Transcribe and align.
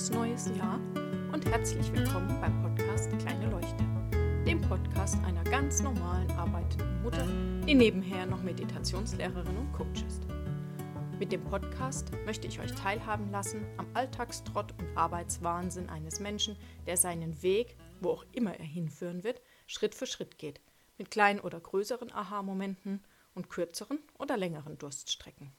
gutes 0.00 0.16
neues 0.16 0.46
Jahr 0.56 0.80
und 1.30 1.44
herzlich 1.44 1.92
willkommen 1.92 2.40
beim 2.40 2.62
Podcast 2.62 3.10
Kleine 3.18 3.50
Leuchte, 3.50 3.84
dem 4.46 4.58
Podcast 4.62 5.22
einer 5.24 5.44
ganz 5.44 5.82
normalen 5.82 6.30
arbeitenden 6.30 7.02
Mutter, 7.02 7.26
die 7.66 7.74
nebenher 7.74 8.24
noch 8.24 8.42
Meditationslehrerin 8.42 9.54
und 9.58 9.70
Coach 9.74 10.02
ist. 10.08 10.22
Mit 11.18 11.32
dem 11.32 11.44
Podcast 11.44 12.12
möchte 12.24 12.48
ich 12.48 12.60
euch 12.60 12.72
teilhaben 12.72 13.30
lassen 13.30 13.66
am 13.76 13.86
Alltagstrott 13.92 14.72
und 14.78 14.96
Arbeitswahnsinn 14.96 15.90
eines 15.90 16.18
Menschen, 16.18 16.56
der 16.86 16.96
seinen 16.96 17.42
Weg, 17.42 17.76
wo 18.00 18.12
auch 18.12 18.24
immer 18.32 18.58
er 18.58 18.64
hinführen 18.64 19.22
wird, 19.22 19.42
Schritt 19.66 19.94
für 19.94 20.06
Schritt 20.06 20.38
geht, 20.38 20.62
mit 20.96 21.10
kleinen 21.10 21.40
oder 21.40 21.60
größeren 21.60 22.10
Aha-Momenten 22.10 23.04
und 23.34 23.50
kürzeren 23.50 23.98
oder 24.18 24.38
längeren 24.38 24.78
Durststrecken. 24.78 25.52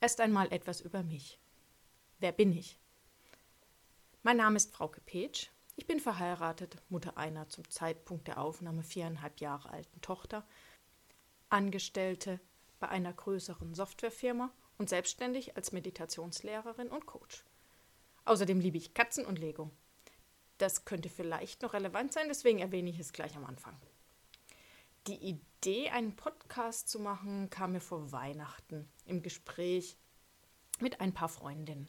Erst 0.00 0.20
einmal 0.20 0.52
etwas 0.52 0.80
über 0.80 1.02
mich. 1.02 1.40
Wer 2.18 2.32
bin 2.32 2.52
ich? 2.52 2.78
Mein 4.26 4.38
Name 4.38 4.56
ist 4.56 4.74
Frauke 4.74 5.00
Petsch. 5.02 5.50
Ich 5.76 5.86
bin 5.86 6.00
verheiratet, 6.00 6.82
Mutter 6.88 7.16
einer 7.16 7.48
zum 7.48 7.70
Zeitpunkt 7.70 8.26
der 8.26 8.40
Aufnahme 8.40 8.82
viereinhalb 8.82 9.38
Jahre 9.38 9.70
alten 9.70 10.00
Tochter, 10.00 10.44
Angestellte 11.48 12.40
bei 12.80 12.88
einer 12.88 13.12
größeren 13.12 13.72
Softwarefirma 13.76 14.50
und 14.78 14.88
selbstständig 14.88 15.56
als 15.56 15.70
Meditationslehrerin 15.70 16.88
und 16.88 17.06
Coach. 17.06 17.44
Außerdem 18.24 18.58
liebe 18.58 18.78
ich 18.78 18.94
Katzen 18.94 19.24
und 19.24 19.38
Lego. 19.38 19.70
Das 20.58 20.84
könnte 20.84 21.08
vielleicht 21.08 21.62
noch 21.62 21.72
relevant 21.72 22.12
sein, 22.12 22.26
deswegen 22.26 22.58
erwähne 22.58 22.90
ich 22.90 22.98
es 22.98 23.12
gleich 23.12 23.36
am 23.36 23.44
Anfang. 23.44 23.76
Die 25.06 25.24
Idee, 25.24 25.90
einen 25.90 26.16
Podcast 26.16 26.88
zu 26.88 26.98
machen, 26.98 27.48
kam 27.48 27.74
mir 27.74 27.80
vor 27.80 28.10
Weihnachten 28.10 28.88
im 29.04 29.22
Gespräch 29.22 29.96
mit 30.80 31.00
ein 31.00 31.14
paar 31.14 31.28
Freundinnen 31.28 31.88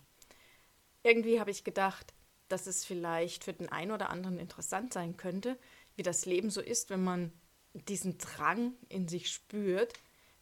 irgendwie 1.08 1.40
habe 1.40 1.52
ich 1.52 1.64
gedacht, 1.64 2.14
dass 2.50 2.68
es 2.68 2.86
vielleicht 2.86 3.44
für 3.44 3.54
den 3.54 3.70
einen 3.70 3.92
oder 3.92 4.10
anderen 4.10 4.40
interessant 4.40 4.94
sein 4.94 5.18
könnte, 5.18 5.58
wie 5.96 6.04
das 6.04 6.26
Leben 6.26 6.50
so 6.50 6.62
ist, 6.62 6.90
wenn 6.90 7.04
man 7.04 7.32
diesen 7.74 8.18
Drang 8.18 8.74
in 8.90 9.08
sich 9.08 9.30
spürt, 9.30 9.94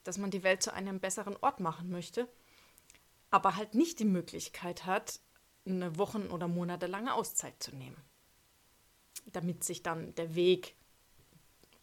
dass 0.04 0.18
man 0.18 0.32
die 0.32 0.44
Welt 0.44 0.62
zu 0.62 0.74
einem 0.74 1.00
besseren 1.00 1.36
Ort 1.42 1.60
machen 1.60 1.90
möchte, 1.90 2.28
aber 3.32 3.56
halt 3.56 3.74
nicht 3.74 4.00
die 4.00 4.06
Möglichkeit 4.06 4.86
hat, 4.86 5.20
eine 5.66 5.98
Wochen- 5.98 6.30
oder 6.30 6.48
monatelange 6.48 7.14
Auszeit 7.14 7.62
zu 7.62 7.76
nehmen, 7.76 7.98
damit 9.26 9.64
sich 9.64 9.82
dann 9.82 10.14
der 10.16 10.36
Weg 10.36 10.76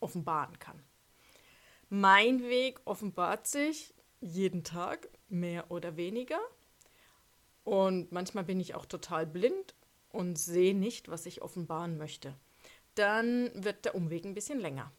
offenbaren 0.00 0.58
kann. 0.58 0.82
Mein 1.88 2.42
Weg 2.42 2.80
offenbart 2.84 3.46
sich 3.46 3.92
jeden 4.20 4.62
Tag, 4.62 5.08
mehr 5.28 5.70
oder 5.70 5.96
weniger. 5.96 6.38
Und 7.64 8.12
manchmal 8.12 8.44
bin 8.44 8.60
ich 8.60 8.74
auch 8.74 8.86
total 8.86 9.26
blind 9.26 9.74
und 10.12 10.38
sehe 10.38 10.74
nicht, 10.74 11.08
was 11.08 11.26
ich 11.26 11.42
offenbaren 11.42 11.98
möchte. 11.98 12.34
Dann 12.94 13.50
wird 13.54 13.84
der 13.84 13.94
Umweg 13.94 14.24
ein 14.24 14.34
bisschen 14.34 14.60
länger. 14.60 14.92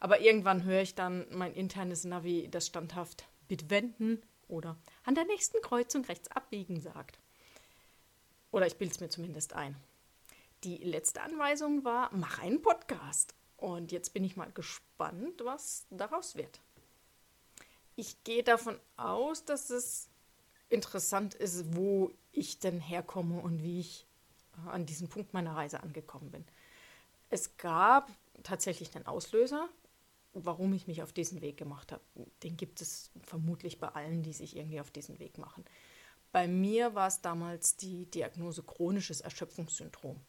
Aber 0.00 0.20
irgendwann 0.20 0.64
höre 0.64 0.82
ich 0.82 0.94
dann 0.94 1.26
mein 1.30 1.54
internes 1.54 2.04
Navi, 2.04 2.48
das 2.50 2.66
standhaft 2.66 3.24
bitte 3.48 3.70
wenden 3.70 4.22
oder 4.48 4.76
an 5.04 5.14
der 5.14 5.24
nächsten 5.24 5.60
Kreuzung 5.62 6.04
rechts 6.04 6.30
abbiegen 6.30 6.80
sagt. 6.80 7.18
Oder 8.50 8.66
ich 8.66 8.76
bilde 8.76 8.94
es 8.94 9.00
mir 9.00 9.08
zumindest 9.08 9.54
ein. 9.54 9.76
Die 10.62 10.76
letzte 10.76 11.22
Anweisung 11.22 11.84
war, 11.84 12.10
mach 12.12 12.38
einen 12.38 12.62
Podcast. 12.62 13.34
Und 13.56 13.92
jetzt 13.92 14.12
bin 14.12 14.24
ich 14.24 14.36
mal 14.36 14.52
gespannt, 14.52 15.42
was 15.42 15.86
daraus 15.90 16.36
wird. 16.36 16.60
Ich 17.96 18.22
gehe 18.24 18.42
davon 18.42 18.78
aus, 18.96 19.44
dass 19.44 19.70
es 19.70 20.08
interessant 20.68 21.34
ist, 21.34 21.76
wo 21.76 22.10
ich 22.32 22.58
denn 22.58 22.80
herkomme 22.80 23.40
und 23.40 23.62
wie 23.62 23.80
ich 23.80 24.06
an 24.66 24.86
diesem 24.86 25.08
Punkt 25.08 25.34
meiner 25.34 25.56
Reise 25.56 25.82
angekommen 25.82 26.30
bin. 26.30 26.44
Es 27.30 27.56
gab 27.56 28.10
tatsächlich 28.42 28.94
einen 28.94 29.06
Auslöser, 29.06 29.68
warum 30.34 30.72
ich 30.74 30.86
mich 30.86 31.02
auf 31.02 31.12
diesen 31.12 31.40
Weg 31.40 31.56
gemacht 31.56 31.92
habe. 31.92 32.02
Den 32.42 32.56
gibt 32.56 32.80
es 32.80 33.10
vermutlich 33.22 33.78
bei 33.78 33.88
allen, 33.88 34.22
die 34.22 34.32
sich 34.32 34.56
irgendwie 34.56 34.80
auf 34.80 34.90
diesen 34.90 35.18
Weg 35.18 35.38
machen. 35.38 35.64
Bei 36.32 36.48
mir 36.48 36.94
war 36.94 37.06
es 37.06 37.20
damals 37.20 37.76
die 37.76 38.06
Diagnose 38.06 38.62
chronisches 38.64 39.20
Erschöpfungssyndrom. 39.20 40.20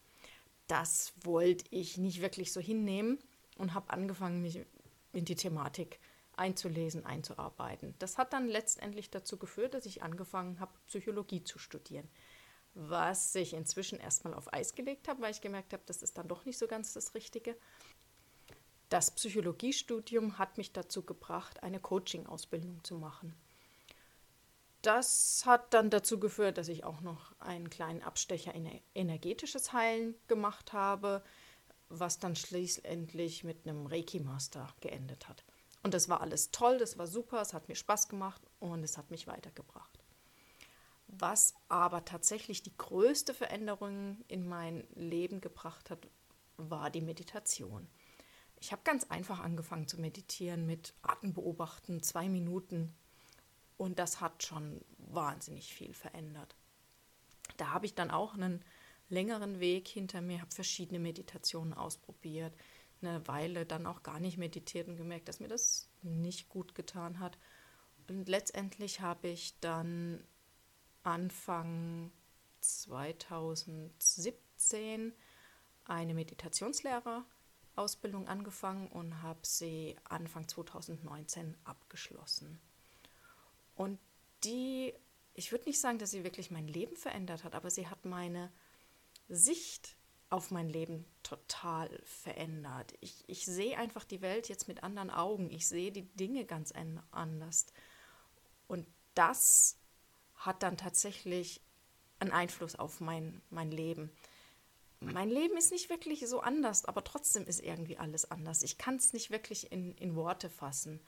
Das 0.67 1.13
wollte 1.23 1.65
ich 1.71 1.97
nicht 1.97 2.21
wirklich 2.21 2.53
so 2.53 2.59
hinnehmen 2.59 3.17
und 3.57 3.73
habe 3.73 3.91
angefangen, 3.91 4.41
mich 4.41 4.59
in 5.13 5.25
die 5.25 5.35
Thematik 5.35 5.99
einzulesen, 6.37 7.05
einzuarbeiten. 7.05 7.95
Das 7.99 8.17
hat 8.17 8.33
dann 8.33 8.47
letztendlich 8.47 9.09
dazu 9.09 9.37
geführt, 9.37 9.73
dass 9.73 9.85
ich 9.85 10.03
angefangen 10.03 10.59
habe, 10.59 10.73
Psychologie 10.87 11.43
zu 11.43 11.59
studieren. 11.59 12.07
Was 12.75 13.33
ich 13.35 13.53
inzwischen 13.53 13.99
erstmal 13.99 14.33
auf 14.33 14.53
Eis 14.53 14.75
gelegt 14.75 15.07
habe, 15.07 15.21
weil 15.21 15.31
ich 15.31 15.41
gemerkt 15.41 15.71
habe, 15.71 15.83
das 15.85 16.03
ist 16.03 16.17
dann 16.17 16.27
doch 16.27 16.45
nicht 16.45 16.57
so 16.57 16.67
ganz 16.67 16.93
das 16.93 17.15
Richtige. 17.15 17.55
Das 18.89 19.11
Psychologiestudium 19.11 20.37
hat 20.37 20.57
mich 20.57 20.73
dazu 20.73 21.01
gebracht, 21.03 21.63
eine 21.63 21.79
Coaching-Ausbildung 21.79 22.83
zu 22.83 22.95
machen. 22.95 23.33
Das 24.81 25.43
hat 25.45 25.73
dann 25.73 25.89
dazu 25.89 26.19
geführt, 26.19 26.57
dass 26.57 26.67
ich 26.67 26.83
auch 26.83 27.01
noch 27.01 27.33
einen 27.39 27.69
kleinen 27.69 28.03
Abstecher 28.03 28.53
in 28.53 28.69
energetisches 28.93 29.73
Heilen 29.73 30.13
gemacht 30.27 30.73
habe, 30.73 31.23
was 31.89 32.19
dann 32.19 32.35
schließlich 32.35 33.43
mit 33.43 33.65
einem 33.65 33.87
Reiki-Master 33.87 34.67
geendet 34.81 35.27
hat. 35.27 35.43
Und 35.81 35.93
das 35.93 36.09
war 36.09 36.21
alles 36.21 36.51
toll, 36.51 36.77
das 36.77 36.97
war 36.97 37.07
super, 37.07 37.41
es 37.41 37.53
hat 37.53 37.67
mir 37.69 37.75
Spaß 37.75 38.09
gemacht 38.09 38.41
und 38.59 38.83
es 38.83 38.97
hat 38.97 39.11
mich 39.11 39.27
weitergebracht. 39.27 39.94
Was 41.17 41.55
aber 41.69 42.03
tatsächlich 42.03 42.63
die 42.63 42.75
größte 42.75 43.33
Veränderung 43.33 44.17
in 44.27 44.47
mein 44.47 44.85
Leben 44.95 45.39
gebracht 45.39 45.89
hat, 45.89 46.07
war 46.57 46.89
die 46.89 47.01
Meditation. 47.01 47.87
Ich 48.59 48.71
habe 48.71 48.81
ganz 48.83 49.05
einfach 49.05 49.39
angefangen 49.39 49.87
zu 49.87 49.99
meditieren 49.99 50.65
mit 50.65 50.93
Atembeobachten, 51.01 52.01
zwei 52.01 52.29
Minuten. 52.29 52.95
Und 53.77 53.99
das 53.99 54.21
hat 54.21 54.43
schon 54.43 54.81
wahnsinnig 54.97 55.73
viel 55.73 55.93
verändert. 55.93 56.55
Da 57.57 57.71
habe 57.71 57.85
ich 57.85 57.93
dann 57.93 58.11
auch 58.11 58.33
einen 58.33 58.63
längeren 59.09 59.59
Weg 59.59 59.87
hinter 59.87 60.21
mir, 60.21 60.41
habe 60.41 60.51
verschiedene 60.51 60.99
Meditationen 60.99 61.73
ausprobiert, 61.73 62.53
eine 63.01 63.27
Weile 63.27 63.65
dann 63.65 63.85
auch 63.85 64.03
gar 64.03 64.19
nicht 64.19 64.37
meditiert 64.37 64.87
und 64.87 64.97
gemerkt, 64.97 65.27
dass 65.27 65.39
mir 65.39 65.47
das 65.47 65.89
nicht 66.01 66.49
gut 66.49 66.75
getan 66.75 67.19
hat. 67.19 67.37
Und 68.07 68.27
letztendlich 68.27 69.01
habe 69.01 69.27
ich 69.27 69.59
dann 69.59 70.23
Anfang 71.05 72.11
2017 72.61 75.13
eine 75.85 76.13
Meditationslehrerausbildung 76.15 78.27
angefangen 78.27 78.87
und 78.87 79.21
habe 79.21 79.41
sie 79.43 79.95
Anfang 80.03 80.47
2019 80.47 81.55
abgeschlossen. 81.63 82.59
Und 83.75 83.99
die, 84.43 84.95
ich 85.35 85.51
würde 85.51 85.65
nicht 85.65 85.79
sagen, 85.79 85.99
dass 85.99 86.09
sie 86.11 86.23
wirklich 86.23 86.49
mein 86.49 86.67
Leben 86.67 86.95
verändert 86.95 87.43
hat, 87.43 87.53
aber 87.53 87.69
sie 87.69 87.87
hat 87.87 88.03
meine 88.05 88.51
Sicht 89.27 89.97
auf 90.29 90.49
mein 90.49 90.69
Leben 90.69 91.05
total 91.21 92.01
verändert. 92.03 92.95
Ich, 92.99 93.23
ich 93.27 93.45
sehe 93.45 93.77
einfach 93.77 94.05
die 94.05 94.21
Welt 94.21 94.49
jetzt 94.49 94.67
mit 94.67 94.81
anderen 94.83 95.11
Augen. 95.11 95.51
Ich 95.51 95.67
sehe 95.67 95.91
die 95.91 96.07
Dinge 96.15 96.45
ganz 96.45 96.73
anders. 97.11 97.67
Und 98.67 98.87
das 99.13 99.77
hat 100.45 100.63
dann 100.63 100.77
tatsächlich 100.77 101.61
einen 102.19 102.31
Einfluss 102.31 102.75
auf 102.75 103.01
mein, 103.01 103.41
mein 103.49 103.71
Leben. 103.71 104.11
Mein 104.99 105.29
Leben 105.29 105.57
ist 105.57 105.71
nicht 105.71 105.89
wirklich 105.89 106.27
so 106.27 106.39
anders, 106.39 106.85
aber 106.85 107.03
trotzdem 107.03 107.45
ist 107.45 107.61
irgendwie 107.61 107.97
alles 107.97 108.29
anders. 108.31 108.63
Ich 108.63 108.77
kann 108.77 108.95
es 108.95 109.13
nicht 109.13 109.29
wirklich 109.29 109.71
in, 109.71 109.93
in 109.95 110.15
Worte 110.15 110.49
fassen. 110.49 110.99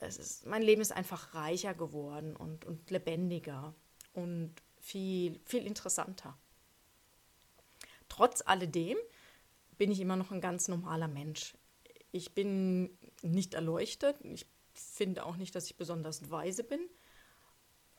Es 0.00 0.18
ist, 0.18 0.46
mein 0.46 0.62
Leben 0.62 0.82
ist 0.82 0.92
einfach 0.92 1.34
reicher 1.34 1.74
geworden 1.74 2.34
und, 2.36 2.64
und 2.64 2.90
lebendiger 2.90 3.74
und 4.12 4.54
viel, 4.80 5.40
viel 5.44 5.66
interessanter. 5.66 6.36
Trotz 8.08 8.42
alledem 8.44 8.96
bin 9.76 9.90
ich 9.90 10.00
immer 10.00 10.16
noch 10.16 10.30
ein 10.30 10.40
ganz 10.40 10.68
normaler 10.68 11.08
Mensch. 11.08 11.54
Ich 12.12 12.32
bin 12.32 12.96
nicht 13.22 13.54
erleuchtet. 13.54 14.16
Ich 14.24 14.46
finde 14.72 15.24
auch 15.24 15.36
nicht, 15.36 15.54
dass 15.54 15.66
ich 15.66 15.76
besonders 15.76 16.30
weise 16.30 16.64
bin. 16.64 16.80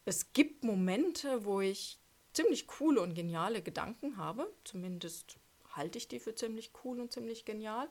Es 0.06 0.34
gibt 0.34 0.64
Momente, 0.64 1.46
wo 1.46 1.62
ich 1.62 2.00
ziemlich 2.34 2.68
coole 2.68 3.02
und 3.02 3.16
geniale 3.16 3.62
Gedanken 3.62 4.18
habe. 4.18 4.52
Zumindest 4.64 5.38
halte 5.74 5.98
ich 5.98 6.08
die 6.08 6.20
für 6.20 6.36
ziemlich 6.36 6.72
cool 6.84 7.00
und 7.00 7.12
ziemlich 7.12 7.46
genial. 7.46 7.90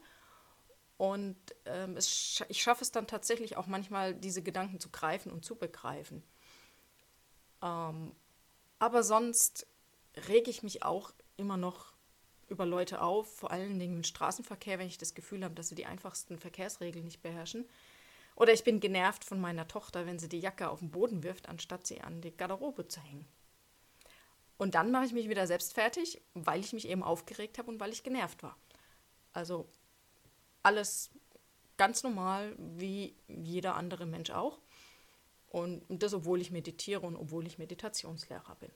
Und 0.97 1.37
ähm, 1.65 1.97
es, 1.97 2.43
ich 2.49 2.63
schaffe 2.63 2.85
es 2.85 2.93
dann 2.93 3.07
tatsächlich 3.07 3.57
auch 3.57 3.67
manchmal, 3.67 4.15
diese 4.15 4.43
Gedanken 4.43 4.79
zu 4.79 4.91
greifen 4.91 5.33
und 5.33 5.45
zu 5.45 5.57
begreifen. 5.57 6.23
Ähm, 7.63 8.13
aber 8.79 9.03
sonst 9.03 9.67
rege 10.29 10.51
ich 10.51 10.63
mich 10.63 10.85
auch 10.85 11.13
immer 11.37 11.57
noch 11.57 11.95
über 12.49 12.67
Leute 12.67 13.01
auf, 13.01 13.35
vor 13.37 13.51
allen 13.51 13.79
Dingen 13.79 13.97
im 13.97 14.05
Straßenverkehr, 14.05 14.79
wenn 14.79 14.87
ich 14.87 14.99
das 14.99 15.15
Gefühl 15.15 15.43
habe, 15.43 15.55
dass 15.55 15.69
sie 15.69 15.75
die 15.75 15.87
einfachsten 15.87 16.39
Verkehrsregeln 16.39 17.05
nicht 17.05 17.23
beherrschen. 17.23 17.67
Oder 18.37 18.53
ich 18.53 18.65
bin 18.65 18.81
genervt 18.81 19.25
von 19.25 19.41
meiner 19.41 19.69
Tochter, 19.69 20.07
wenn 20.07 20.19
sie 20.19 20.29
die 20.29 20.41
Jacke 20.41 20.69
auf 20.69 20.81
den 20.81 20.91
Boden 20.91 21.23
wirft, 21.23 21.49
anstatt 21.49 21.87
sie 21.87 22.01
an 22.01 22.21
die 22.21 22.37
Garderobe 22.37 22.89
zu 22.89 23.01
hängen. 23.01 23.27
Und 24.57 24.75
dann 24.75 24.91
mache 24.91 25.07
ich 25.07 25.13
mich 25.13 25.29
wieder 25.29 25.47
selbst 25.47 25.75
fertig, 25.75 26.21
weil 26.35 26.61
ich 26.61 26.73
mich 26.73 26.89
eben 26.89 27.03
aufgeregt 27.03 27.59
habe 27.59 27.71
und 27.71 27.81
weil 27.81 27.93
ich 27.93 28.03
genervt 28.03 28.43
war. 28.43 28.57
Also 29.33 29.69
alles 30.63 31.11
ganz 31.77 32.03
normal, 32.03 32.55
wie 32.59 33.15
jeder 33.29 33.75
andere 33.75 34.07
Mensch 34.07 34.31
auch. 34.31 34.61
Und 35.49 35.85
das, 35.89 36.15
obwohl 36.15 36.41
ich 36.41 36.51
meditiere 36.51 37.01
und 37.01 37.17
obwohl 37.17 37.47
ich 37.47 37.59
Meditationslehrer 37.59 38.57
bin. 38.57 38.71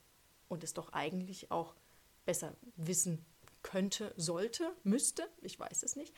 Und 0.49 0.63
es 0.63 0.75
doch 0.75 0.93
eigentlich 0.93 1.51
auch 1.51 1.75
besser 2.25 2.55
wissen 2.77 3.25
könnte, 3.63 4.13
sollte, 4.17 4.73
müsste, 4.85 5.29
ich 5.43 5.59
weiß 5.59 5.83
es 5.83 5.97
nicht. 5.97 6.15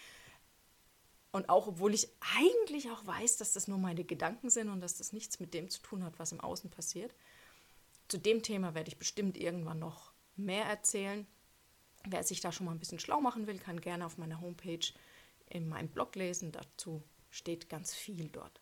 Und 1.32 1.49
auch 1.49 1.69
obwohl 1.69 1.94
ich 1.94 2.09
eigentlich 2.37 2.91
auch 2.91 3.06
weiß, 3.06 3.37
dass 3.37 3.53
das 3.53 3.69
nur 3.69 3.79
meine 3.79 4.05
Gedanken 4.05 4.50
sind 4.50 4.69
und 4.69 4.81
dass 4.81 4.97
das 4.97 5.12
nichts 5.12 5.38
mit 5.38 5.55
dem 5.55 5.71
zu 5.71 5.81
tun 5.81 6.03
hat, 6.03 6.19
was 6.19 6.32
im 6.32 6.41
Außen 6.41 6.71
passiert. 6.71 7.15
Zu 8.09 8.19
dem 8.19 8.43
Thema 8.43 8.75
werde 8.75 8.88
ich 8.88 8.99
bestimmt 8.99 9.37
irgendwann 9.37 9.79
noch 9.79 10.12
mehr 10.37 10.65
erzählen. 10.65 11.27
Wer 12.05 12.25
sich 12.25 12.41
da 12.41 12.50
schon 12.50 12.67
mal 12.67 12.73
ein 12.73 12.81
bisschen 12.81 12.99
schlau 12.99 13.21
machen 13.21 13.47
will, 13.47 13.59
kann 13.59 13.81
gerne 13.81 14.06
auf 14.06 14.19
meiner 14.19 14.41
Homepage 14.41 14.93
in 15.49 15.69
meinem 15.69 15.88
Blog 15.88 16.17
lesen. 16.17 16.50
Dazu 16.50 17.03
steht 17.31 17.69
ganz 17.69 17.94
viel 17.94 18.29
dort. 18.29 18.61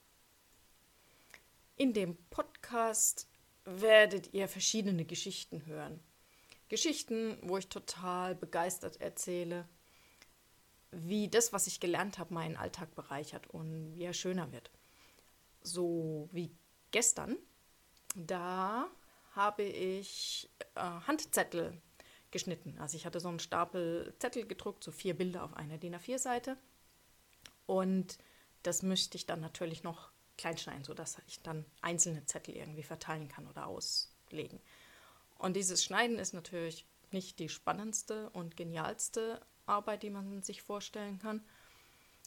In 1.77 1.95
dem 1.95 2.17
Podcast 2.29 3.29
werdet 3.65 4.35
ihr 4.35 4.49
verschiedene 4.49 5.05
Geschichten 5.05 5.65
hören. 5.65 6.01
Geschichten, 6.69 7.39
wo 7.43 7.57
ich 7.57 7.69
total 7.69 8.35
begeistert 8.35 9.01
erzähle, 9.01 9.67
wie 10.91 11.29
das, 11.29 11.53
was 11.53 11.67
ich 11.67 11.81
gelernt 11.81 12.19
habe, 12.19 12.35
meinen 12.35 12.57
Alltag 12.57 12.95
bereichert 12.95 13.49
und 13.49 13.95
wie 13.95 14.05
er 14.05 14.15
schöner 14.15 14.53
wird. 14.53 14.71
So 15.63 16.29
wie 16.33 16.51
gestern, 16.91 17.37
da 18.15 18.89
habe 19.33 19.63
ich 19.63 20.51
äh, 20.75 20.81
Handzettel 20.81 21.81
geschnitten. 22.31 22.77
Also 22.79 22.97
ich 22.97 23.07
hatte 23.07 23.21
so 23.21 23.29
einen 23.29 23.39
Stapel 23.39 24.15
Zettel 24.19 24.47
gedruckt, 24.47 24.85
so 24.85 24.91
vier 24.91 25.15
Bilder 25.15 25.45
auf 25.45 25.55
einer 25.55 25.79
DIN 25.79 25.97
A4-Seite. 25.97 26.57
Und 27.67 28.19
das 28.63 28.83
möchte 28.83 29.17
ich 29.17 29.27
dann 29.27 29.41
natürlich 29.41 29.83
noch 29.83 30.11
kleinschneiden, 30.37 30.85
sodass 30.85 31.19
ich 31.27 31.43
dann 31.43 31.65
einzelne 31.83 32.25
Zettel 32.25 32.57
irgendwie 32.57 32.83
verteilen 32.83 33.29
kann 33.29 33.47
oder 33.47 33.67
auslegen. 33.67 34.61
Und 35.39 35.55
dieses 35.55 35.85
Schneiden 35.85 36.19
ist 36.19 36.35
natürlich 36.35 36.87
nicht 37.11 37.39
die 37.39 37.49
spannendste 37.49 38.31
und 38.31 38.57
genialste 38.57 39.41
Arbeit, 39.69 40.03
die 40.03 40.11
man 40.11 40.43
sich 40.43 40.63
vorstellen 40.63 41.19
kann. 41.19 41.45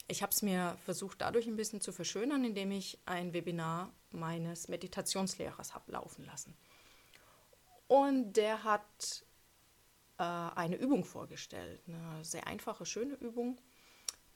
Ich 0.08 0.22
habe 0.22 0.32
es 0.32 0.42
mir 0.42 0.78
versucht, 0.84 1.22
dadurch 1.22 1.48
ein 1.48 1.56
bisschen 1.56 1.82
zu 1.82 1.92
verschönern, 1.92 2.44
indem 2.44 2.72
ich 2.72 3.00
ein 3.06 3.34
Webinar 3.34 3.94
meines 4.12 4.68
Meditationslehrers 4.68 5.74
habe 5.74 5.92
laufen 5.92 6.26
lassen. 6.26 6.56
Und 7.88 8.34
der 8.34 8.64
hat 8.64 9.26
äh, 10.18 10.24
eine 10.24 10.76
Übung 10.76 11.04
vorgestellt, 11.04 11.82
eine 11.88 12.24
sehr 12.24 12.48
einfache, 12.48 12.86
schöne 12.86 13.16
Übung, 13.16 13.60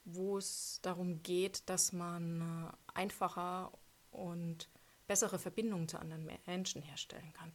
wo 0.04 0.38
es 0.38 0.80
darum 0.82 1.24
geht, 1.24 1.70
dass 1.70 1.94
man 1.94 2.42
äh, 2.42 2.98
einfacher 2.98 3.72
und 4.12 4.70
bessere 5.08 5.40
Verbindungen 5.40 5.88
zu 5.88 6.00
anderen 6.00 6.30
Menschen 6.46 6.82
herstellen 6.82 7.34
kann. 7.34 7.54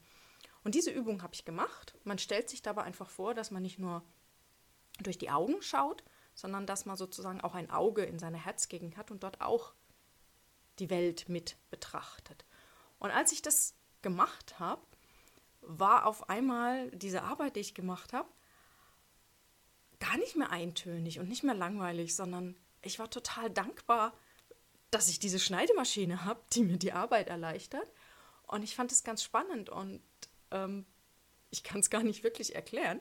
Und 0.63 0.75
diese 0.75 0.91
Übung 0.91 1.23
habe 1.23 1.35
ich 1.35 1.45
gemacht. 1.45 1.95
Man 2.05 2.19
stellt 2.19 2.51
sich 2.51 2.63
dabei 2.63 2.83
einfach 2.83 3.09
vor, 3.09 3.35
dass 3.35 3.51
man 3.51 3.63
nicht 3.63 3.79
nur 3.79 4.03
durch 5.03 5.19
die 5.19 5.31
Augen 5.31 5.61
schaut, 5.63 6.03
sondern 6.35 6.67
dass 6.67 6.87
man 6.87 6.97
sozusagen 6.97 7.41
auch 7.41 7.55
ein 7.55 7.71
Auge 7.71 8.03
in 8.03 8.19
seiner 8.19 8.39
Herzgegend 8.39 8.97
hat 8.97 9.11
und 9.11 9.23
dort 9.23 9.41
auch 9.41 9.75
die 10.79 10.91
Welt 10.91 11.29
mit 11.29 11.57
betrachtet. 11.71 12.45
Und 12.99 13.11
als 13.11 13.33
ich 13.33 13.43
das 13.43 13.75
gemacht 14.03 14.59
habe, 14.59 14.83
war 15.61 16.07
auf 16.07 16.29
einmal 16.29 16.91
diese 16.93 17.23
Arbeit, 17.23 17.57
die 17.57 17.61
ich 17.61 17.75
gemacht 17.75 18.13
habe, 18.13 18.29
gar 19.99 20.17
nicht 20.17 20.37
mehr 20.37 20.51
eintönig 20.51 21.21
und 21.21 21.29
nicht 21.29 21.45
mehr 21.45 21.55
langweilig, 21.55 22.17
sondern 22.17 22.57
ich 22.83 22.99
war 22.99 23.11
total 23.11 23.51
dankbar, 23.51 24.15
dass 24.91 25.09
ich 25.09 25.19
diese 25.19 25.39
Schneidemaschine 25.39 26.25
habe, 26.25 26.41
die 26.53 26.63
mir 26.63 26.79
die 26.79 26.93
Arbeit 26.93 27.29
erleichtert. 27.29 27.87
Und 28.47 28.63
ich 28.63 28.75
fand 28.75 28.91
es 28.91 29.05
ganz 29.05 29.23
spannend 29.23 29.69
und 29.69 30.03
ähm, 30.51 30.87
ich 31.51 31.63
kann 31.63 31.81
es 31.81 31.91
gar 31.91 32.03
nicht 32.03 32.25
wirklich 32.25 32.55
erklären 32.55 33.01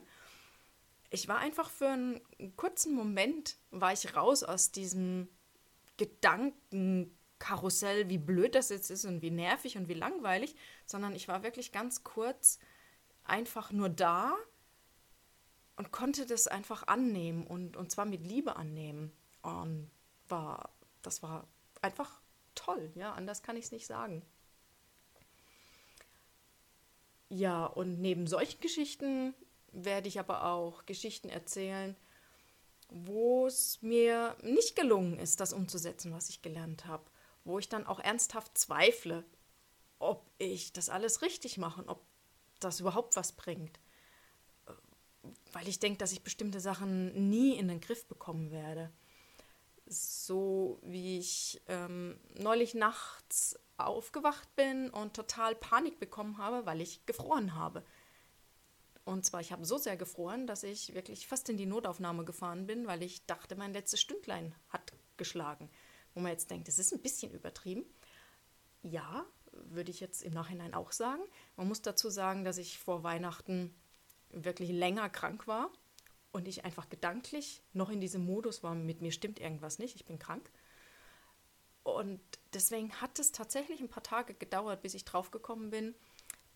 ich 1.10 1.28
war 1.28 1.38
einfach 1.38 1.68
für 1.68 1.88
einen 1.88 2.20
kurzen 2.56 2.94
Moment, 2.94 3.58
war 3.70 3.92
ich 3.92 4.16
raus 4.16 4.42
aus 4.44 4.70
diesem 4.70 5.28
Gedankenkarussell, 5.96 8.08
wie 8.08 8.18
blöd 8.18 8.54
das 8.54 8.68
jetzt 8.70 8.90
ist 8.90 9.04
und 9.04 9.20
wie 9.20 9.32
nervig 9.32 9.76
und 9.76 9.88
wie 9.88 9.94
langweilig, 9.94 10.54
sondern 10.86 11.14
ich 11.14 11.28
war 11.28 11.42
wirklich 11.42 11.72
ganz 11.72 12.04
kurz 12.04 12.60
einfach 13.24 13.72
nur 13.72 13.88
da 13.88 14.36
und 15.76 15.92
konnte 15.92 16.26
das 16.26 16.46
einfach 16.46 16.86
annehmen 16.86 17.46
und, 17.46 17.76
und 17.76 17.90
zwar 17.90 18.04
mit 18.04 18.24
Liebe 18.24 18.56
annehmen. 18.56 19.12
Und 19.42 19.90
war, 20.28 20.70
das 21.02 21.22
war 21.22 21.48
einfach 21.82 22.20
toll, 22.54 22.92
ja, 22.94 23.14
anders 23.14 23.42
kann 23.42 23.56
ich 23.56 23.66
es 23.66 23.72
nicht 23.72 23.86
sagen. 23.86 24.22
Ja, 27.30 27.64
und 27.64 28.00
neben 28.00 28.26
solchen 28.26 28.60
Geschichten 28.60 29.34
werde 29.72 30.08
ich 30.08 30.18
aber 30.18 30.44
auch 30.44 30.86
Geschichten 30.86 31.28
erzählen, 31.28 31.96
wo 32.88 33.46
es 33.46 33.80
mir 33.82 34.36
nicht 34.42 34.76
gelungen 34.76 35.18
ist, 35.18 35.40
das 35.40 35.52
umzusetzen, 35.52 36.12
was 36.12 36.28
ich 36.28 36.42
gelernt 36.42 36.86
habe, 36.86 37.04
wo 37.44 37.58
ich 37.58 37.68
dann 37.68 37.86
auch 37.86 38.00
ernsthaft 38.00 38.58
zweifle, 38.58 39.24
ob 39.98 40.30
ich 40.38 40.72
das 40.72 40.88
alles 40.88 41.22
richtig 41.22 41.58
mache 41.58 41.82
und 41.82 41.88
ob 41.88 42.02
das 42.58 42.80
überhaupt 42.80 43.16
was 43.16 43.32
bringt. 43.32 43.78
Weil 45.52 45.68
ich 45.68 45.78
denke, 45.78 45.98
dass 45.98 46.12
ich 46.12 46.22
bestimmte 46.22 46.60
Sachen 46.60 47.30
nie 47.30 47.56
in 47.56 47.68
den 47.68 47.80
Griff 47.80 48.06
bekommen 48.06 48.50
werde. 48.50 48.90
So 49.86 50.78
wie 50.82 51.18
ich 51.18 51.60
ähm, 51.66 52.18
neulich 52.38 52.74
nachts 52.74 53.58
aufgewacht 53.76 54.54
bin 54.56 54.90
und 54.90 55.14
total 55.14 55.54
Panik 55.54 55.98
bekommen 55.98 56.38
habe, 56.38 56.66
weil 56.66 56.80
ich 56.80 57.04
gefroren 57.06 57.54
habe. 57.54 57.84
Und 59.10 59.26
zwar, 59.26 59.40
ich 59.40 59.50
habe 59.50 59.64
so 59.64 59.76
sehr 59.76 59.96
gefroren, 59.96 60.46
dass 60.46 60.62
ich 60.62 60.94
wirklich 60.94 61.26
fast 61.26 61.48
in 61.48 61.56
die 61.56 61.66
Notaufnahme 61.66 62.24
gefahren 62.24 62.68
bin, 62.68 62.86
weil 62.86 63.02
ich 63.02 63.26
dachte, 63.26 63.56
mein 63.56 63.72
letztes 63.72 64.00
Stündlein 64.00 64.54
hat 64.68 64.92
geschlagen. 65.16 65.68
Wo 66.14 66.20
man 66.20 66.30
jetzt 66.30 66.48
denkt, 66.48 66.68
das 66.68 66.78
ist 66.78 66.92
ein 66.92 67.02
bisschen 67.02 67.32
übertrieben. 67.32 67.84
Ja, 68.84 69.26
würde 69.50 69.90
ich 69.90 69.98
jetzt 69.98 70.22
im 70.22 70.32
Nachhinein 70.32 70.74
auch 70.74 70.92
sagen. 70.92 71.22
Man 71.56 71.66
muss 71.66 71.82
dazu 71.82 72.08
sagen, 72.08 72.44
dass 72.44 72.56
ich 72.56 72.78
vor 72.78 73.02
Weihnachten 73.02 73.74
wirklich 74.28 74.70
länger 74.70 75.10
krank 75.10 75.48
war 75.48 75.72
und 76.30 76.46
ich 76.46 76.64
einfach 76.64 76.88
gedanklich 76.88 77.64
noch 77.72 77.90
in 77.90 78.00
diesem 78.00 78.24
Modus 78.24 78.62
war, 78.62 78.76
mit 78.76 79.02
mir 79.02 79.10
stimmt 79.10 79.40
irgendwas 79.40 79.80
nicht, 79.80 79.96
ich 79.96 80.04
bin 80.04 80.20
krank. 80.20 80.48
Und 81.82 82.20
deswegen 82.54 82.92
hat 83.00 83.18
es 83.18 83.32
tatsächlich 83.32 83.80
ein 83.80 83.88
paar 83.88 84.04
Tage 84.04 84.34
gedauert, 84.34 84.82
bis 84.82 84.94
ich 84.94 85.04
draufgekommen 85.04 85.70
bin, 85.70 85.96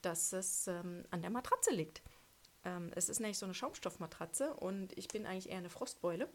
dass 0.03 0.33
es 0.33 0.69
ähm, 0.69 1.05
an 1.11 1.21
der 1.21 1.31
Matratze 1.31 1.73
liegt. 1.73 2.01
Ähm, 2.65 2.91
es 2.95 3.09
ist 3.09 3.21
nämlich 3.21 3.39
so 3.39 3.47
eine 3.47 3.55
Schaumstoffmatratze 3.55 4.55
und 4.55 4.97
ich 4.97 5.09
bin 5.09 5.27
eigentlich 5.27 5.51
eher 5.51 5.59
eine 5.59 5.71
Frostbeule. 5.71 6.29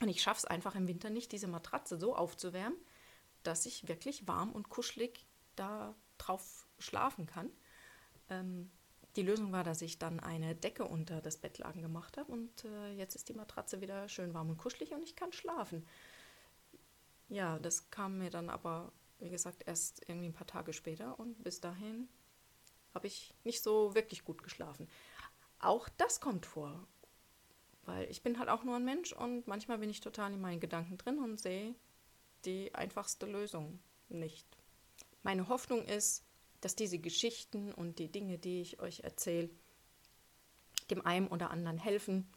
Und 0.00 0.08
ich 0.08 0.22
schaffe 0.22 0.38
es 0.38 0.44
einfach 0.44 0.74
im 0.74 0.88
Winter 0.88 1.10
nicht, 1.10 1.32
diese 1.32 1.48
Matratze 1.48 1.98
so 1.98 2.14
aufzuwärmen, 2.14 2.78
dass 3.42 3.64
ich 3.64 3.88
wirklich 3.88 4.28
warm 4.28 4.52
und 4.52 4.68
kuschelig 4.68 5.26
da 5.54 5.94
drauf 6.18 6.66
schlafen 6.78 7.26
kann. 7.26 7.50
Ähm, 8.28 8.70
die 9.16 9.22
Lösung 9.22 9.52
war, 9.52 9.64
dass 9.64 9.80
ich 9.80 9.98
dann 9.98 10.20
eine 10.20 10.54
Decke 10.54 10.84
unter 10.84 11.22
das 11.22 11.38
Bettlaken 11.38 11.80
gemacht 11.80 12.18
habe 12.18 12.30
und 12.30 12.64
äh, 12.64 12.92
jetzt 12.92 13.14
ist 13.14 13.30
die 13.30 13.34
Matratze 13.34 13.80
wieder 13.80 14.08
schön 14.10 14.34
warm 14.34 14.50
und 14.50 14.58
kuschelig 14.58 14.92
und 14.92 15.02
ich 15.02 15.16
kann 15.16 15.32
schlafen. 15.32 15.86
Ja, 17.28 17.58
das 17.58 17.90
kam 17.90 18.18
mir 18.18 18.28
dann 18.28 18.50
aber, 18.50 18.92
wie 19.18 19.30
gesagt, 19.30 19.62
erst 19.66 20.06
irgendwie 20.06 20.28
ein 20.28 20.34
paar 20.34 20.46
Tage 20.46 20.74
später 20.74 21.18
und 21.18 21.42
bis 21.42 21.60
dahin 21.60 22.08
habe 22.94 23.06
ich 23.06 23.34
nicht 23.44 23.62
so 23.62 23.94
wirklich 23.94 24.24
gut 24.24 24.42
geschlafen. 24.42 24.88
Auch 25.58 25.88
das 25.88 26.20
kommt 26.20 26.46
vor. 26.46 26.86
Weil 27.84 28.10
ich 28.10 28.22
bin 28.22 28.38
halt 28.38 28.48
auch 28.48 28.64
nur 28.64 28.76
ein 28.76 28.84
Mensch 28.84 29.12
und 29.12 29.46
manchmal 29.46 29.78
bin 29.78 29.90
ich 29.90 30.00
total 30.00 30.32
in 30.32 30.40
meinen 30.40 30.60
Gedanken 30.60 30.98
drin 30.98 31.18
und 31.18 31.40
sehe 31.40 31.74
die 32.44 32.74
einfachste 32.74 33.26
Lösung 33.26 33.78
nicht. 34.08 34.46
Meine 35.22 35.48
Hoffnung 35.48 35.84
ist, 35.84 36.24
dass 36.60 36.74
diese 36.74 36.98
Geschichten 36.98 37.72
und 37.72 37.98
die 37.98 38.10
Dinge, 38.10 38.38
die 38.38 38.60
ich 38.60 38.80
euch 38.80 39.00
erzähle, 39.00 39.50
dem 40.90 41.04
einen 41.04 41.28
oder 41.28 41.50
anderen 41.50 41.78
helfen, 41.78 42.28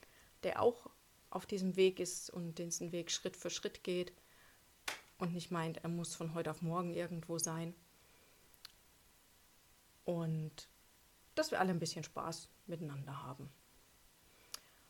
der 0.43 0.61
auch 0.61 0.89
auf 1.29 1.45
diesem 1.45 1.75
Weg 1.75 1.99
ist 1.99 2.29
und 2.29 2.55
diesen 2.55 2.91
Weg 2.91 3.11
Schritt 3.11 3.37
für 3.37 3.49
Schritt 3.49 3.83
geht 3.83 4.13
und 5.17 5.33
nicht 5.33 5.51
meint, 5.51 5.77
er 5.77 5.89
muss 5.89 6.15
von 6.15 6.33
heute 6.33 6.49
auf 6.51 6.61
morgen 6.61 6.93
irgendwo 6.93 7.37
sein. 7.37 7.75
Und 10.05 10.67
dass 11.39 11.51
wir 11.51 11.59
alle 11.61 11.71
ein 11.71 11.79
bisschen 11.79 12.03
Spaß 12.03 12.49
miteinander 12.67 13.23
haben. 13.23 13.49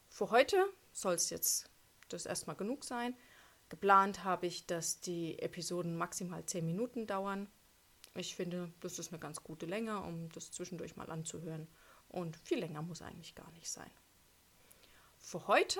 Für 0.09 0.31
heute 0.31 0.57
soll 0.91 1.13
es 1.13 1.29
jetzt 1.29 1.69
das 2.09 2.25
erstmal 2.25 2.55
genug 2.55 2.83
sein. 2.83 3.15
Geplant 3.69 4.23
habe 4.23 4.47
ich, 4.47 4.65
dass 4.65 4.99
die 4.99 5.37
Episoden 5.37 5.95
maximal 5.95 6.43
10 6.43 6.65
Minuten 6.65 7.05
dauern. 7.05 7.47
Ich 8.15 8.35
finde, 8.35 8.73
das 8.81 8.97
ist 8.97 9.11
eine 9.11 9.19
ganz 9.19 9.43
gute 9.43 9.67
Länge, 9.67 10.01
um 10.01 10.29
das 10.29 10.51
zwischendurch 10.51 10.95
mal 10.95 11.11
anzuhören 11.11 11.67
Und 12.07 12.35
viel 12.37 12.57
länger 12.57 12.81
muss 12.81 13.03
eigentlich 13.03 13.35
gar 13.35 13.51
nicht 13.51 13.69
sein. 13.69 13.91
Für 15.19 15.47
heute 15.47 15.79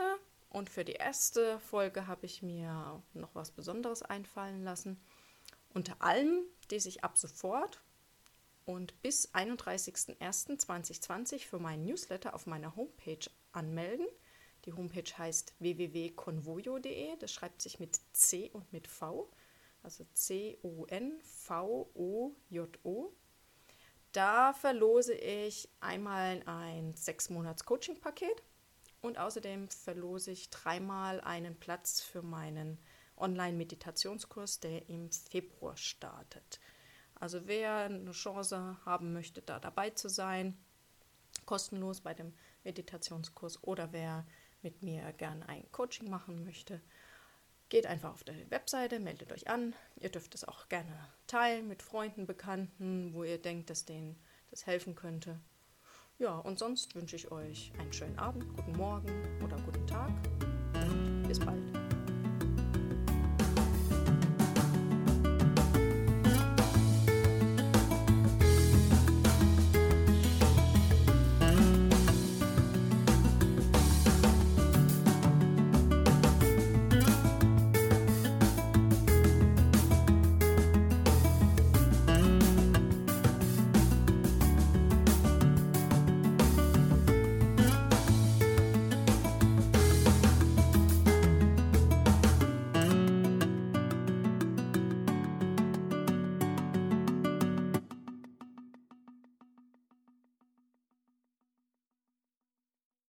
und 0.49 0.69
für 0.69 0.85
die 0.85 0.93
erste 0.93 1.59
Folge 1.59 2.05
habe 2.05 2.27
ich 2.27 2.43
mir 2.43 3.01
noch 3.15 3.33
was 3.33 3.49
Besonderes 3.49 4.03
einfallen 4.03 4.63
lassen. 4.63 5.01
Unter 5.73 5.95
allen, 5.99 6.43
die 6.69 6.79
sich 6.79 7.03
ab 7.03 7.17
sofort 7.17 7.81
und 8.69 9.01
bis 9.01 9.33
31.01.2020 9.33 11.47
für 11.47 11.57
meinen 11.57 11.85
Newsletter 11.85 12.35
auf 12.35 12.45
meiner 12.45 12.75
Homepage 12.75 13.27
anmelden. 13.51 14.05
Die 14.65 14.73
Homepage 14.73 15.11
heißt 15.17 15.55
www.convoyo.de. 15.57 17.17
Das 17.17 17.33
schreibt 17.33 17.63
sich 17.63 17.79
mit 17.79 17.99
C 18.13 18.51
und 18.53 18.71
mit 18.71 18.87
V, 18.87 19.27
also 19.81 20.05
C-O-N-V-O-J-O. 20.13 20.83
Da 24.11 24.53
verlose 24.53 25.15
ich 25.15 25.67
einmal 25.79 26.43
ein 26.45 26.93
sechs 26.93 27.31
Monats 27.31 27.65
Coaching-Paket 27.65 28.43
und 29.01 29.17
außerdem 29.17 29.69
verlose 29.69 30.29
ich 30.29 30.51
dreimal 30.51 31.21
einen 31.21 31.59
Platz 31.59 32.01
für 32.01 32.21
meinen 32.21 32.77
Online-Meditationskurs, 33.17 34.59
der 34.59 34.89
im 34.89 35.11
Februar 35.11 35.75
startet. 35.75 36.59
Also 37.19 37.47
wer 37.47 37.75
eine 37.75 38.11
Chance 38.11 38.77
haben 38.85 39.13
möchte, 39.13 39.41
da 39.41 39.59
dabei 39.59 39.89
zu 39.89 40.09
sein, 40.09 40.57
kostenlos 41.45 42.01
bei 42.01 42.13
dem 42.13 42.33
Meditationskurs 42.63 43.63
oder 43.63 43.91
wer 43.91 44.25
mit 44.61 44.81
mir 44.83 45.11
gerne 45.13 45.47
ein 45.47 45.69
Coaching 45.71 46.09
machen 46.09 46.43
möchte, 46.43 46.81
geht 47.69 47.85
einfach 47.85 48.11
auf 48.11 48.23
die 48.23 48.49
Webseite, 48.49 48.99
meldet 48.99 49.31
euch 49.31 49.49
an. 49.49 49.73
Ihr 49.97 50.09
dürft 50.09 50.33
es 50.35 50.43
auch 50.43 50.69
gerne 50.69 51.07
teilen 51.27 51.67
mit 51.67 51.83
Freunden, 51.83 52.25
Bekannten, 52.25 53.13
wo 53.13 53.23
ihr 53.23 53.41
denkt, 53.41 53.69
dass 53.69 53.85
denen 53.85 54.19
das 54.49 54.65
helfen 54.65 54.95
könnte. 54.95 55.39
Ja, 56.17 56.37
und 56.37 56.59
sonst 56.59 56.95
wünsche 56.95 57.15
ich 57.15 57.31
euch 57.31 57.71
einen 57.79 57.93
schönen 57.93 58.19
Abend, 58.19 58.47
guten 58.55 58.75
Morgen 58.75 59.41
oder 59.43 59.57
guten 59.61 59.87
Tag. 59.87 60.11
Bis 61.27 61.39
bald. 61.39 61.78